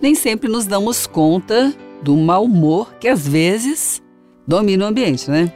[0.00, 4.02] nem sempre nos damos conta do mau humor que às vezes
[4.46, 5.52] domina o ambiente, né?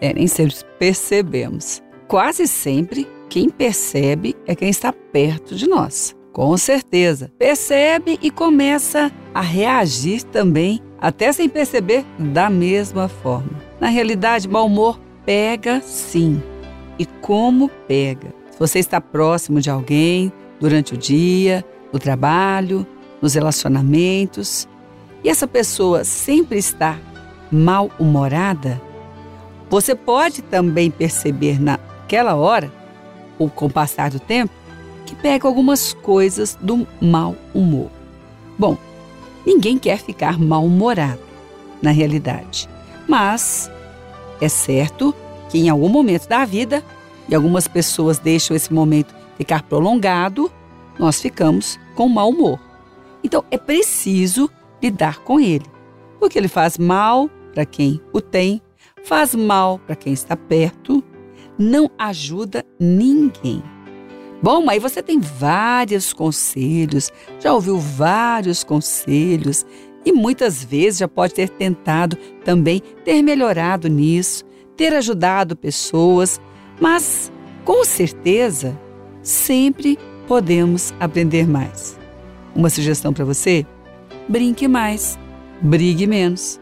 [0.00, 1.82] É, nem sempre percebemos.
[2.08, 6.16] Quase sempre quem percebe é quem está perto de nós.
[6.32, 7.30] Com certeza.
[7.38, 13.60] Percebe e começa a reagir também, até sem perceber, da mesma forma.
[13.80, 16.42] Na realidade, mau humor pega sim.
[16.98, 18.34] E como pega?
[18.50, 22.86] Se você está próximo de alguém durante o dia, no trabalho,
[23.20, 24.68] nos relacionamentos,
[25.22, 26.98] e essa pessoa sempre está
[27.50, 28.80] mal-humorada,
[29.68, 32.72] você pode também perceber naquela hora,
[33.38, 34.52] ou com o passar do tempo,
[35.06, 37.90] que pega algumas coisas do mau humor.
[38.58, 38.76] Bom,
[39.46, 41.20] ninguém quer ficar mal-humorado,
[41.80, 42.68] na realidade.
[43.08, 43.70] Mas
[44.40, 45.14] é certo
[45.48, 46.82] que em algum momento da vida,
[47.28, 50.50] e algumas pessoas deixam esse momento ficar prolongado,
[50.98, 52.69] nós ficamos com mau humor.
[53.22, 54.50] Então é preciso
[54.82, 55.66] lidar com ele,
[56.18, 58.62] porque ele faz mal para quem o tem,
[59.04, 61.02] faz mal para quem está perto,
[61.58, 63.62] não ajuda ninguém.
[64.42, 69.66] Bom, aí você tem vários conselhos, já ouviu vários conselhos
[70.04, 74.44] e muitas vezes já pode ter tentado também ter melhorado nisso,
[74.76, 76.40] ter ajudado pessoas,
[76.80, 77.30] mas
[77.66, 78.78] com certeza
[79.22, 81.99] sempre podemos aprender mais.
[82.54, 83.66] Uma sugestão para você?
[84.28, 85.18] Brinque mais,
[85.60, 86.60] brigue menos.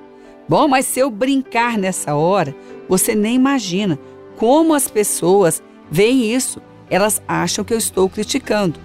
[0.49, 2.55] Bom, mas se eu brincar nessa hora,
[2.89, 3.99] você nem imagina
[4.37, 8.79] como as pessoas veem isso elas acham que eu estou criticando.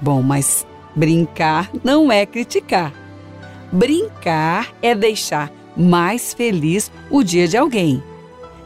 [0.00, 2.92] Bom, mas brincar não é criticar.
[3.72, 8.02] Brincar é deixar mais feliz o dia de alguém.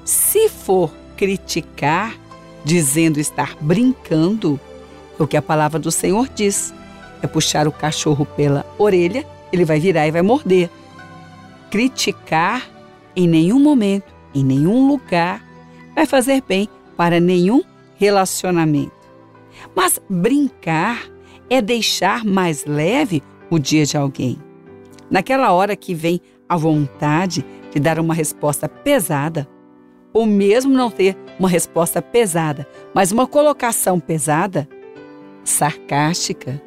[0.05, 2.17] Se for criticar,
[2.65, 4.59] dizendo estar brincando,
[5.19, 6.73] é o que a palavra do Senhor diz.
[7.23, 10.71] É puxar o cachorro pela orelha, ele vai virar e vai morder.
[11.71, 12.69] Criticar
[13.15, 15.45] em nenhum momento, em nenhum lugar,
[15.95, 17.63] vai fazer bem para nenhum
[17.97, 18.93] relacionamento.
[19.75, 21.03] Mas brincar
[21.49, 24.39] é deixar mais leve o dia de alguém.
[25.11, 29.49] Naquela hora que vem a vontade de dar uma resposta pesada,
[30.13, 34.69] ou mesmo não ter uma resposta pesada, mas uma colocação pesada,
[35.45, 36.61] sarcástica,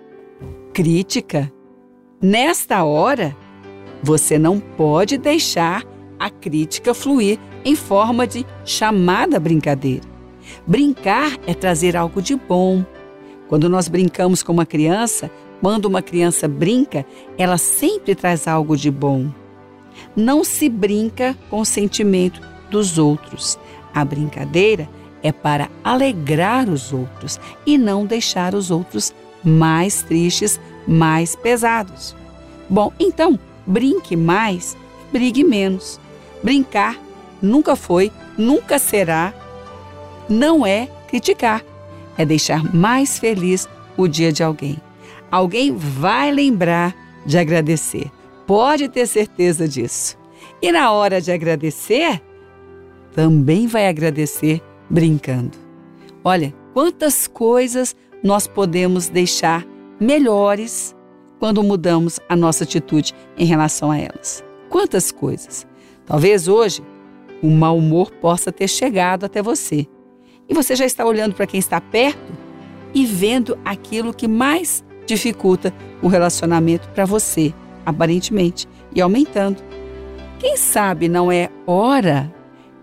[0.74, 1.54] crítica,
[2.20, 3.36] nesta hora,
[4.02, 5.84] você não pode deixar
[6.20, 10.04] a crítica fluir em forma de chamada brincadeira.
[10.66, 12.84] Brincar é trazer algo de bom.
[13.48, 15.30] Quando nós brincamos com uma criança,
[15.62, 17.06] quando uma criança brinca,
[17.38, 19.32] ela sempre traz algo de bom.
[20.16, 22.42] Não se brinca com o sentimento
[22.72, 23.60] dos outros.
[23.94, 24.90] A brincadeira
[25.22, 29.14] é para alegrar os outros e não deixar os outros
[29.44, 32.16] mais tristes, mais pesados.
[32.70, 34.78] Bom, então, brinque mais,
[35.12, 36.00] brigue menos.
[36.42, 36.98] Brincar
[37.42, 39.34] nunca foi, nunca será
[40.30, 41.64] não é criticar,
[42.18, 43.68] é deixar mais feliz
[43.98, 44.78] o dia de alguém.
[45.30, 48.12] Alguém vai lembrar de agradecer.
[48.46, 50.18] Pode ter certeza disso.
[50.62, 52.22] E na hora de agradecer,
[53.14, 55.58] também vai agradecer brincando.
[56.24, 59.66] Olha, quantas coisas nós podemos deixar
[60.00, 60.96] melhores
[61.40, 64.44] quando mudamos a nossa atitude em relação a elas.
[64.70, 65.68] Quantas coisas.
[66.06, 66.82] Talvez hoje
[67.42, 69.86] o mau humor possa ter chegado até você.
[70.48, 72.34] E você já está olhando para quem está perto
[72.94, 77.54] e vendo aquilo que mais dificulta o relacionamento para você,
[77.86, 79.62] aparentemente, e aumentando.
[80.40, 82.34] Quem sabe não é hora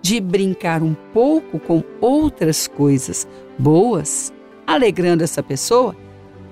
[0.03, 3.27] de brincar um pouco com outras coisas
[3.59, 4.33] boas,
[4.67, 5.95] alegrando essa pessoa?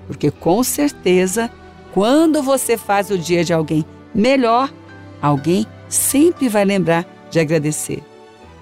[0.07, 1.49] Porque com certeza,
[1.93, 4.71] quando você faz o dia de alguém melhor,
[5.21, 8.03] alguém sempre vai lembrar de agradecer.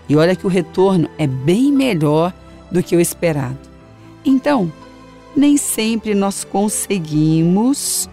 [0.10, 2.34] E olha que o retorno é bem melhor
[2.72, 3.58] do que o esperado.
[4.24, 4.72] Então,
[5.36, 8.10] nem sempre nós conseguimos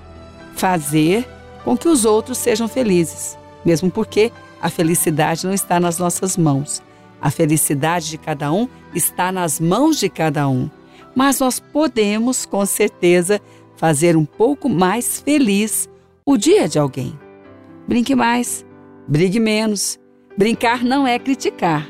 [0.55, 1.27] fazer
[1.65, 4.31] com que os outros sejam felizes, mesmo porque
[4.61, 6.83] a felicidade não está nas nossas mãos.
[7.21, 10.69] A felicidade de cada um está nas mãos de cada um.
[11.15, 13.41] Mas nós podemos, com certeza,
[13.77, 15.89] fazer um pouco mais feliz
[16.27, 17.19] o dia de alguém.
[17.87, 18.65] Brinque mais,
[19.07, 19.99] brigue menos,
[20.37, 21.89] Brincar não é criticar,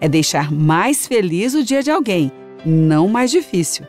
[0.00, 2.32] é deixar mais feliz o dia de alguém,
[2.64, 3.86] não mais difícil.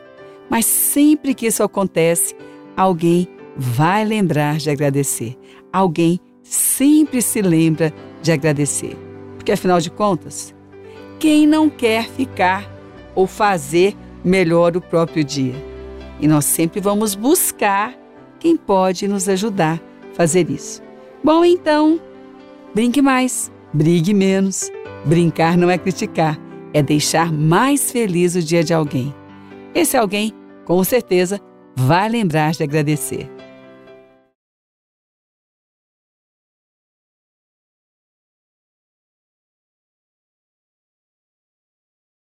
[0.48, 2.36] Mas sempre que isso acontece,
[2.76, 3.26] alguém
[3.56, 5.36] vai lembrar de agradecer.
[5.72, 7.92] Alguém sempre se lembra
[8.22, 8.96] de agradecer.
[9.34, 10.54] Porque afinal de contas,
[11.18, 12.70] quem não quer ficar
[13.16, 13.96] ou fazer
[14.28, 15.54] melhor o próprio dia?
[16.20, 17.94] E nós sempre vamos buscar
[18.38, 19.80] quem pode nos ajudar
[20.14, 20.82] fazer isso.
[21.22, 22.00] Bom, então,
[22.74, 24.70] brinque mais, brigue menos.
[25.04, 26.38] Brincar não é criticar,
[26.74, 29.14] é deixar mais feliz o dia de alguém.
[29.74, 30.32] Esse alguém,
[30.64, 31.40] com certeza,
[31.74, 33.30] vai lembrar de agradecer.